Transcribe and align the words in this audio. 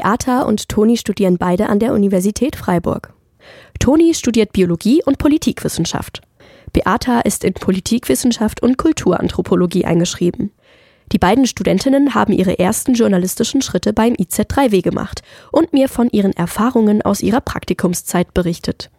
Beata 0.00 0.42
und 0.44 0.70
Toni 0.70 0.96
studieren 0.96 1.36
beide 1.36 1.68
an 1.68 1.78
der 1.78 1.92
Universität 1.92 2.56
Freiburg. 2.56 3.12
Toni 3.80 4.14
studiert 4.14 4.50
Biologie 4.50 5.02
und 5.04 5.18
Politikwissenschaft. 5.18 6.22
Beata 6.72 7.20
ist 7.20 7.44
in 7.44 7.52
Politikwissenschaft 7.52 8.62
und 8.62 8.78
Kulturanthropologie 8.78 9.84
eingeschrieben. 9.84 10.52
Die 11.12 11.18
beiden 11.18 11.46
Studentinnen 11.46 12.14
haben 12.14 12.32
ihre 12.32 12.58
ersten 12.58 12.94
journalistischen 12.94 13.60
Schritte 13.60 13.92
beim 13.92 14.14
IZ3W 14.14 14.80
gemacht 14.80 15.20
und 15.52 15.74
mir 15.74 15.86
von 15.90 16.08
ihren 16.08 16.32
Erfahrungen 16.32 17.02
aus 17.02 17.20
ihrer 17.20 17.42
Praktikumszeit 17.42 18.32
berichtet. 18.32 18.90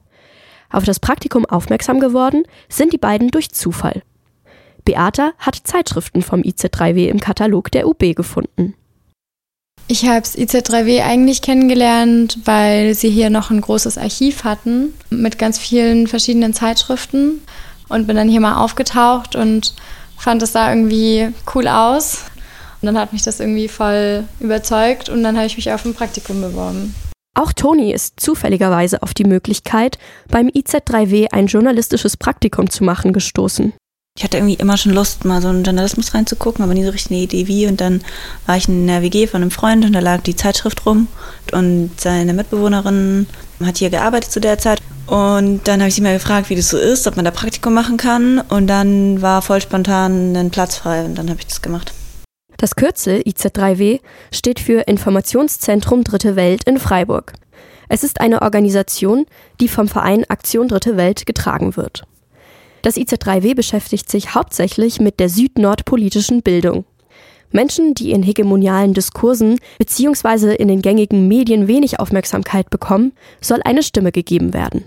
Auf 0.69 0.83
das 0.83 0.99
Praktikum 0.99 1.47
aufmerksam 1.47 1.99
geworden 1.99 2.43
sind 2.69 2.93
die 2.93 2.99
beiden 2.99 3.29
durch 3.29 3.49
Zufall. 3.49 4.03
Beata 4.85 5.31
hat 5.39 5.55
Zeitschriften 5.63 6.21
vom 6.21 6.41
IZ3W 6.41 7.07
im 7.07 7.19
Katalog 7.19 7.71
der 7.71 7.87
UB 7.87 8.13
gefunden. 8.15 8.75
Ich 9.87 10.05
habe 10.05 10.21
das 10.21 10.37
IZ3W 10.37 11.03
eigentlich 11.03 11.41
kennengelernt, 11.41 12.39
weil 12.45 12.93
sie 12.95 13.09
hier 13.09 13.29
noch 13.29 13.51
ein 13.51 13.59
großes 13.59 13.97
Archiv 13.97 14.43
hatten 14.45 14.93
mit 15.09 15.37
ganz 15.37 15.59
vielen 15.59 16.07
verschiedenen 16.07 16.53
Zeitschriften 16.53 17.41
und 17.89 18.07
bin 18.07 18.15
dann 18.15 18.29
hier 18.29 18.39
mal 18.39 18.63
aufgetaucht 18.63 19.35
und 19.35 19.73
fand 20.17 20.41
es 20.43 20.53
da 20.53 20.69
irgendwie 20.69 21.29
cool 21.53 21.67
aus. 21.67 22.25
Und 22.81 22.87
dann 22.87 22.97
hat 22.97 23.13
mich 23.13 23.23
das 23.23 23.39
irgendwie 23.39 23.67
voll 23.67 24.23
überzeugt 24.39 25.09
und 25.09 25.23
dann 25.23 25.35
habe 25.35 25.45
ich 25.45 25.57
mich 25.57 25.71
auf 25.71 25.85
ein 25.85 25.93
Praktikum 25.93 26.41
beworben. 26.41 26.95
Auch 27.33 27.53
Toni 27.53 27.93
ist 27.93 28.19
zufälligerweise 28.19 29.01
auf 29.03 29.13
die 29.13 29.23
Möglichkeit, 29.23 29.97
beim 30.27 30.47
IZ3W 30.47 31.31
ein 31.31 31.47
journalistisches 31.47 32.17
Praktikum 32.17 32.69
zu 32.69 32.83
machen, 32.83 33.13
gestoßen. 33.13 33.73
Ich 34.17 34.25
hatte 34.25 34.37
irgendwie 34.37 34.55
immer 34.55 34.77
schon 34.77 34.91
Lust, 34.91 35.23
mal 35.25 35.41
so 35.41 35.49
in 35.49 35.63
Journalismus 35.63 36.13
reinzugucken, 36.13 36.63
aber 36.63 36.73
nie 36.73 36.83
so 36.83 36.91
richtig 36.91 37.11
eine 37.11 37.21
Idee 37.21 37.47
wie. 37.47 37.65
Und 37.67 37.79
dann 37.79 38.01
war 38.45 38.57
ich 38.57 38.67
in 38.67 38.85
der 38.85 39.01
WG 39.01 39.25
von 39.25 39.41
einem 39.41 39.51
Freund 39.51 39.85
und 39.85 39.93
da 39.93 39.99
lag 39.99 40.21
die 40.21 40.35
Zeitschrift 40.35 40.85
rum. 40.85 41.07
Und 41.53 41.91
seine 41.99 42.33
Mitbewohnerin 42.33 43.27
hat 43.63 43.77
hier 43.77 43.89
gearbeitet 43.89 44.31
zu 44.31 44.41
der 44.41 44.57
Zeit. 44.57 44.81
Und 45.07 45.61
dann 45.67 45.79
habe 45.79 45.89
ich 45.89 45.95
sie 45.95 46.01
mal 46.01 46.13
gefragt, 46.13 46.49
wie 46.49 46.55
das 46.55 46.69
so 46.69 46.77
ist, 46.77 47.07
ob 47.07 47.15
man 47.15 47.25
da 47.25 47.31
Praktikum 47.31 47.73
machen 47.73 47.97
kann. 47.97 48.39
Und 48.39 48.67
dann 48.67 49.21
war 49.21 49.41
voll 49.41 49.61
spontan 49.61 50.35
ein 50.35 50.51
Platz 50.51 50.75
frei 50.75 51.03
und 51.05 51.15
dann 51.15 51.29
habe 51.29 51.39
ich 51.39 51.47
das 51.47 51.61
gemacht. 51.61 51.93
Das 52.57 52.75
Kürzel 52.75 53.21
IZ3W 53.21 54.01
steht 54.31 54.59
für 54.59 54.81
Informationszentrum 54.87 56.03
Dritte 56.03 56.35
Welt 56.35 56.65
in 56.65 56.79
Freiburg. 56.79 57.33
Es 57.89 58.03
ist 58.03 58.21
eine 58.21 58.41
Organisation, 58.41 59.25
die 59.59 59.67
vom 59.67 59.87
Verein 59.87 60.29
Aktion 60.29 60.67
Dritte 60.67 60.95
Welt 60.95 61.25
getragen 61.25 61.75
wird. 61.75 62.03
Das 62.81 62.97
IZ3W 62.97 63.55
beschäftigt 63.55 64.09
sich 64.09 64.33
hauptsächlich 64.33 64.99
mit 64.99 65.19
der 65.19 65.29
süd-nord-politischen 65.29 66.41
Bildung. 66.41 66.85
Menschen, 67.51 67.93
die 67.93 68.11
in 68.11 68.23
hegemonialen 68.23 68.93
Diskursen 68.93 69.59
bzw. 69.77 70.55
in 70.55 70.67
den 70.67 70.81
gängigen 70.81 71.27
Medien 71.27 71.67
wenig 71.67 71.99
Aufmerksamkeit 71.99 72.69
bekommen, 72.69 73.11
soll 73.41 73.59
eine 73.63 73.83
Stimme 73.83 74.11
gegeben 74.11 74.53
werden. 74.53 74.85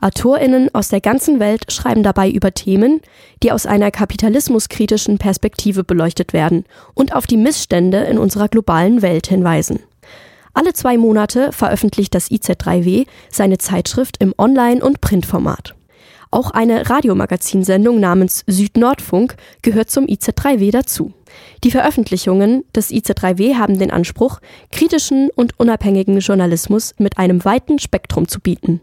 AutorInnen 0.00 0.72
aus 0.74 0.88
der 0.88 1.00
ganzen 1.00 1.40
Welt 1.40 1.72
schreiben 1.72 2.02
dabei 2.02 2.30
über 2.30 2.52
Themen, 2.52 3.00
die 3.42 3.52
aus 3.52 3.66
einer 3.66 3.90
kapitalismuskritischen 3.90 5.18
Perspektive 5.18 5.82
beleuchtet 5.82 6.32
werden 6.32 6.64
und 6.94 7.14
auf 7.14 7.26
die 7.26 7.36
Missstände 7.36 7.98
in 8.04 8.18
unserer 8.18 8.48
globalen 8.48 9.02
Welt 9.02 9.26
hinweisen. 9.26 9.80
Alle 10.52 10.72
zwei 10.72 10.96
Monate 10.96 11.52
veröffentlicht 11.52 12.14
das 12.14 12.30
IZ3W 12.30 13.06
seine 13.30 13.58
Zeitschrift 13.58 14.18
im 14.20 14.34
Online- 14.38 14.84
und 14.84 15.00
Printformat. 15.00 15.74
Auch 16.34 16.50
eine 16.50 16.90
Radiomagazinsendung 16.90 18.00
namens 18.00 18.42
Südnordfunk 18.48 19.36
gehört 19.62 19.88
zum 19.88 20.06
IZ3W 20.06 20.72
dazu. 20.72 21.12
Die 21.62 21.70
Veröffentlichungen 21.70 22.64
des 22.74 22.90
IZ3W 22.90 23.54
haben 23.54 23.78
den 23.78 23.92
Anspruch, 23.92 24.40
kritischen 24.72 25.30
und 25.36 25.60
unabhängigen 25.60 26.18
Journalismus 26.18 26.96
mit 26.98 27.18
einem 27.18 27.44
weiten 27.44 27.78
Spektrum 27.78 28.26
zu 28.26 28.40
bieten. 28.40 28.80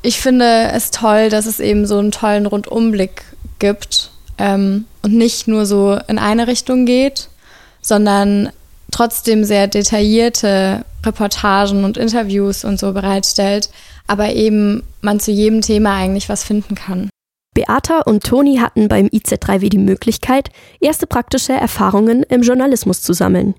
Ich 0.00 0.20
finde 0.20 0.70
es 0.72 0.90
toll, 0.90 1.28
dass 1.28 1.44
es 1.44 1.60
eben 1.60 1.86
so 1.86 1.98
einen 1.98 2.12
tollen 2.12 2.46
Rundumblick 2.46 3.24
gibt 3.58 4.10
ähm, 4.38 4.86
und 5.02 5.12
nicht 5.12 5.48
nur 5.48 5.66
so 5.66 5.98
in 6.08 6.18
eine 6.18 6.46
Richtung 6.46 6.86
geht, 6.86 7.28
sondern 7.82 8.52
trotzdem 8.90 9.44
sehr 9.44 9.66
detaillierte 9.66 10.86
Reportagen 11.04 11.84
und 11.84 11.98
Interviews 11.98 12.64
und 12.64 12.80
so 12.80 12.94
bereitstellt, 12.94 13.68
aber 14.10 14.32
eben 14.32 14.82
man 15.02 15.20
zu 15.20 15.30
jedem 15.30 15.60
Thema 15.60 15.94
eigentlich 15.94 16.28
was 16.28 16.42
finden 16.42 16.74
kann. 16.74 17.10
Beata 17.54 18.00
und 18.00 18.24
Toni 18.24 18.56
hatten 18.56 18.88
beim 18.88 19.06
IZ3W 19.06 19.68
die 19.68 19.78
Möglichkeit, 19.78 20.50
erste 20.80 21.06
praktische 21.06 21.52
Erfahrungen 21.52 22.24
im 22.24 22.42
Journalismus 22.42 23.02
zu 23.02 23.12
sammeln. 23.12 23.54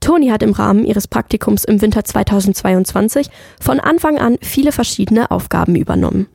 Toni 0.00 0.30
hat 0.30 0.42
im 0.42 0.50
Rahmen 0.50 0.84
ihres 0.84 1.06
Praktikums 1.06 1.62
im 1.62 1.80
Winter 1.80 2.04
2022 2.04 3.28
von 3.60 3.78
Anfang 3.78 4.18
an 4.18 4.38
viele 4.42 4.72
verschiedene 4.72 5.30
Aufgaben 5.30 5.76
übernommen. 5.76 6.26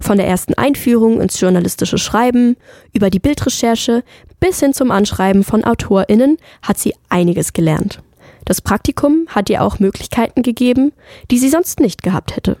Von 0.00 0.16
der 0.16 0.26
ersten 0.26 0.54
Einführung 0.54 1.20
ins 1.20 1.38
journalistische 1.38 1.98
Schreiben, 1.98 2.56
über 2.92 3.10
die 3.10 3.20
Bildrecherche 3.20 4.02
bis 4.40 4.58
hin 4.58 4.74
zum 4.74 4.90
Anschreiben 4.90 5.44
von 5.44 5.62
AutorInnen 5.62 6.36
hat 6.62 6.78
sie 6.78 6.94
einiges 7.10 7.52
gelernt. 7.52 8.00
Das 8.44 8.60
Praktikum 8.60 9.26
hat 9.28 9.48
ihr 9.50 9.62
auch 9.62 9.78
Möglichkeiten 9.78 10.42
gegeben, 10.42 10.92
die 11.30 11.38
sie 11.38 11.48
sonst 11.48 11.78
nicht 11.78 12.02
gehabt 12.02 12.34
hätte. 12.34 12.56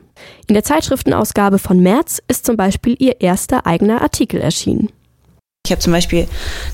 In 0.46 0.54
der 0.54 0.64
Zeitschriftenausgabe 0.64 1.58
von 1.58 1.80
März 1.80 2.22
ist 2.28 2.46
zum 2.46 2.56
Beispiel 2.56 2.96
ihr 2.98 3.20
erster 3.20 3.66
eigener 3.66 4.02
Artikel 4.02 4.40
erschienen. 4.40 4.90
Ich 5.66 5.72
habe 5.72 5.80
zum 5.80 5.92
Beispiel 5.94 6.28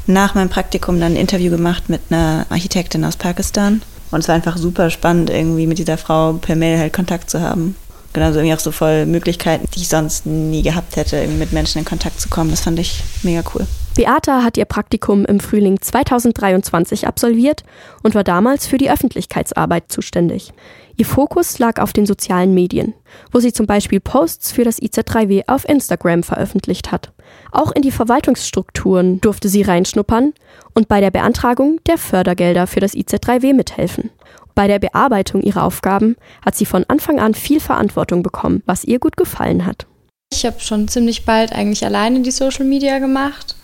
nach 0.06 0.34
meinem 0.34 0.48
Praktikum 0.48 0.98
dann 0.98 1.12
ein 1.12 1.16
Interview 1.16 1.50
gemacht 1.50 1.88
mit 1.88 2.00
einer 2.10 2.46
Architektin 2.50 3.04
aus 3.04 3.16
Pakistan. 3.16 3.82
Und 4.10 4.20
es 4.20 4.28
war 4.28 4.34
einfach 4.34 4.56
super 4.56 4.90
spannend, 4.90 5.30
irgendwie 5.30 5.68
mit 5.68 5.78
dieser 5.78 5.96
Frau 5.96 6.32
per 6.32 6.56
Mail 6.56 6.78
halt 6.78 6.92
Kontakt 6.92 7.30
zu 7.30 7.40
haben. 7.40 7.76
Genauso 8.12 8.40
irgendwie 8.40 8.54
auch 8.54 8.60
so 8.60 8.72
voll 8.72 9.06
Möglichkeiten, 9.06 9.68
die 9.72 9.82
ich 9.82 9.88
sonst 9.88 10.26
nie 10.26 10.62
gehabt 10.62 10.96
hätte, 10.96 11.16
irgendwie 11.16 11.38
mit 11.38 11.52
Menschen 11.52 11.78
in 11.78 11.84
Kontakt 11.84 12.20
zu 12.20 12.28
kommen. 12.28 12.50
Das 12.50 12.62
fand 12.62 12.80
ich 12.80 13.04
mega 13.22 13.42
cool. 13.54 13.66
Beata 13.96 14.44
hat 14.44 14.56
ihr 14.56 14.66
Praktikum 14.66 15.24
im 15.24 15.40
Frühling 15.40 15.80
2023 15.80 17.08
absolviert 17.08 17.64
und 18.04 18.14
war 18.14 18.22
damals 18.22 18.66
für 18.66 18.78
die 18.78 18.90
Öffentlichkeitsarbeit 18.90 19.90
zuständig. 19.90 20.52
Ihr 20.96 21.06
Fokus 21.06 21.58
lag 21.58 21.80
auf 21.80 21.92
den 21.92 22.06
sozialen 22.06 22.54
Medien, 22.54 22.94
wo 23.32 23.40
sie 23.40 23.52
zum 23.52 23.66
Beispiel 23.66 23.98
Posts 23.98 24.52
für 24.52 24.62
das 24.62 24.80
IZ3W 24.80 25.42
auf 25.48 25.68
Instagram 25.68 26.22
veröffentlicht 26.22 26.92
hat. 26.92 27.12
Auch 27.50 27.72
in 27.72 27.82
die 27.82 27.90
Verwaltungsstrukturen 27.90 29.20
durfte 29.20 29.48
sie 29.48 29.62
reinschnuppern 29.62 30.34
und 30.72 30.86
bei 30.86 31.00
der 31.00 31.10
Beantragung 31.10 31.80
der 31.88 31.98
Fördergelder 31.98 32.68
für 32.68 32.80
das 32.80 32.94
IZ3W 32.94 33.54
mithelfen. 33.54 34.10
Bei 34.54 34.68
der 34.68 34.78
Bearbeitung 34.78 35.42
ihrer 35.42 35.64
Aufgaben 35.64 36.16
hat 36.44 36.54
sie 36.54 36.66
von 36.66 36.84
Anfang 36.86 37.18
an 37.18 37.34
viel 37.34 37.60
Verantwortung 37.60 38.22
bekommen, 38.22 38.62
was 38.66 38.84
ihr 38.84 39.00
gut 39.00 39.16
gefallen 39.16 39.66
hat. 39.66 39.86
Ich 40.32 40.46
habe 40.46 40.60
schon 40.60 40.86
ziemlich 40.86 41.24
bald 41.24 41.52
eigentlich 41.52 41.84
alleine 41.84 42.20
die 42.20 42.30
Social 42.30 42.64
Media 42.64 43.00
gemacht 43.00 43.56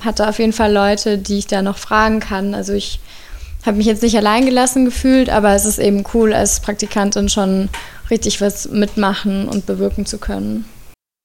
hatte 0.00 0.28
auf 0.28 0.38
jeden 0.38 0.52
Fall 0.52 0.72
Leute, 0.72 1.18
die 1.18 1.38
ich 1.38 1.46
da 1.46 1.62
noch 1.62 1.78
fragen 1.78 2.20
kann. 2.20 2.54
Also 2.54 2.72
ich 2.72 3.00
habe 3.66 3.76
mich 3.76 3.86
jetzt 3.86 4.02
nicht 4.02 4.16
allein 4.16 4.46
gelassen 4.46 4.84
gefühlt, 4.84 5.28
aber 5.28 5.54
es 5.54 5.64
ist 5.64 5.78
eben 5.78 6.04
cool, 6.14 6.32
als 6.32 6.60
Praktikantin 6.60 7.28
schon 7.28 7.68
richtig 8.10 8.40
was 8.40 8.68
mitmachen 8.70 9.48
und 9.48 9.66
bewirken 9.66 10.06
zu 10.06 10.18
können. 10.18 10.64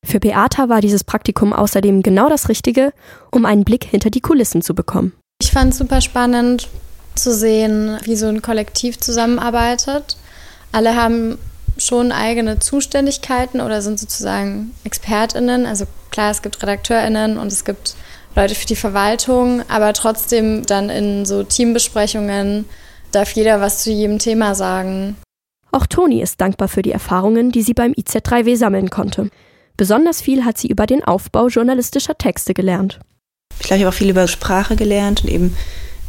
Für 0.06 0.20
Beata 0.20 0.70
war 0.70 0.82
dieses 0.82 1.04
Praktikum 1.04 1.52
außerdem 1.52 2.04
genau 2.04 2.30
das 2.30 2.48
Richtige, 2.48 2.94
um 3.32 3.46
einen 3.46 3.64
Blick 3.64 3.86
hinter 3.86 4.12
die 4.12 4.22
Kulissen 4.22 4.62
zu 4.62 4.76
bekommen. 4.76 5.14
Ich 5.42 5.52
fand 5.52 5.74
es 5.74 5.80
super 5.80 6.02
spannend 6.02 6.70
zu 7.16 7.34
sehen, 7.34 7.98
wie 8.04 8.16
so 8.16 8.28
ein 8.28 8.42
Kollektiv 8.42 9.00
zusammenarbeitet. 9.00 10.18
Alle 10.72 10.96
haben 10.96 11.38
schon 11.78 12.12
eigene 12.12 12.60
Zuständigkeiten 12.60 13.62
oder 13.62 13.82
sind 13.82 14.00
sozusagen 14.00 14.74
ExpertInnen. 14.84 15.66
Also 15.66 15.86
klar, 16.12 16.32
es 16.32 16.42
gibt 16.42 16.62
RedakteurInnen 16.62 17.38
und 17.38 17.52
es 17.52 17.66
gibt 17.66 17.96
Leute 18.36 18.56
für 18.56 18.68
die 18.68 18.76
Verwaltung, 18.76 19.64
aber 19.70 19.94
trotzdem 19.94 20.66
dann 20.66 20.90
in 20.90 21.26
so 21.26 21.44
Teambesprechungen 21.44 22.66
darf 23.12 23.32
jeder 23.32 23.62
was 23.62 23.84
zu 23.84 23.92
jedem 23.92 24.20
Thema 24.20 24.56
sagen. 24.56 25.16
Auch 25.72 25.86
Toni 25.86 26.22
ist 26.22 26.40
dankbar 26.42 26.68
für 26.68 26.82
die 26.82 26.92
Erfahrungen, 26.92 27.52
die 27.52 27.62
sie 27.62 27.74
beim 27.74 27.94
IZ3W 27.94 28.58
sammeln 28.58 28.90
konnte. 28.90 29.30
Besonders 29.78 30.22
viel 30.22 30.46
hat 30.46 30.58
sie 30.58 30.68
über 30.68 30.86
den 30.86 31.04
Aufbau 31.04 31.48
journalistischer 31.48 32.18
Texte 32.18 32.54
gelernt. 32.54 33.00
Ich 33.60 33.68
glaube, 33.68 33.80
ich 33.80 33.86
habe 33.86 33.94
auch 33.94 33.98
viel 33.98 34.10
über 34.10 34.28
Sprache 34.28 34.76
gelernt 34.76 35.24
und 35.24 35.30
eben 35.30 35.56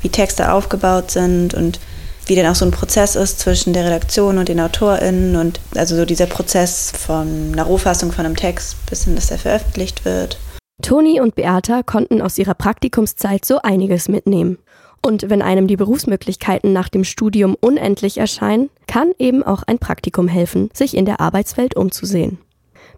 wie 0.03 0.09
Texte 0.09 0.53
aufgebaut 0.53 1.11
sind 1.11 1.55
und 1.55 1.81
wie 2.27 2.35
dann 2.35 2.47
auch 2.47 2.57
so 2.57 2.65
ein 2.65 2.73
Prozess 2.73 3.15
ist 3.15 3.39
zwischen 3.39 3.73
der 3.73 3.85
Redaktion 3.85 4.39
und 4.39 4.49
den 4.49 4.61
AutorInnen 4.61 5.37
und 5.37 5.61
also 5.77 5.97
so 5.97 6.05
dieser 6.05 6.27
Prozess 6.27 6.93
von 6.97 7.53
einer 7.53 7.63
Rohfassung 7.63 8.11
von 8.13 8.27
einem 8.27 8.37
Text 8.37 8.85
bis 8.87 9.05
hin, 9.05 9.15
dass 9.15 9.31
er 9.31 9.39
veröffentlicht 9.39 10.05
wird. 10.05 10.39
Toni 10.87 11.21
und 11.21 11.35
Beata 11.35 11.83
konnten 11.83 12.23
aus 12.23 12.39
ihrer 12.39 12.55
Praktikumszeit 12.55 13.45
so 13.45 13.61
einiges 13.61 14.09
mitnehmen. 14.09 14.59
Und 15.05 15.29
wenn 15.29 15.43
einem 15.43 15.67
die 15.67 15.75
Berufsmöglichkeiten 15.75 16.73
nach 16.73 16.89
dem 16.89 17.03
Studium 17.03 17.57
unendlich 17.61 18.19
erscheinen, 18.19 18.71
kann 18.87 19.11
eben 19.19 19.43
auch 19.43 19.65
ein 19.65 19.81
Praktikum 19.81 20.29
helfen, 20.29 20.71
sich 20.73 20.97
in 20.97 21.05
der 21.05 21.21
Arbeitswelt 21.21 21.75
umzusehen. 21.75 22.39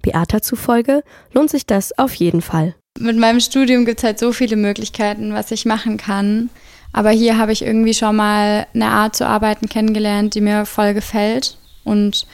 Beata 0.02 0.43
zufolge 0.43 1.02
lohnt 1.32 1.49
sich 1.49 1.64
das 1.64 1.99
auf 1.99 2.12
jeden 2.12 2.43
Fall. 2.43 2.75
Mit 2.99 3.17
meinem 3.17 3.40
Studium 3.40 3.87
gibt 3.87 4.00
es 4.00 4.05
halt 4.05 4.19
so 4.19 4.32
viele 4.32 4.56
Möglichkeiten, 4.56 5.32
was 5.32 5.50
ich 5.50 5.64
machen 5.64 5.96
kann. 5.96 6.50
Aber 6.93 7.08
hier 7.08 7.38
habe 7.38 7.52
ich 7.52 7.62
irgendwie 7.62 7.94
schon 7.94 8.17
mal 8.17 8.67
eine 8.75 8.88
Art 8.88 9.17
zu 9.17 9.26
arbeiten 9.26 9.67
kennengelernt, 9.67 10.35
die 10.35 10.43
mir 10.43 10.67
voll 10.67 10.93
gefällt 10.93 11.56
und 11.85 12.26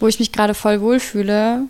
wo 0.00 0.08
ich 0.08 0.18
mich 0.18 0.32
gerade 0.32 0.54
voll 0.54 0.80
wohlfühle. 0.80 1.66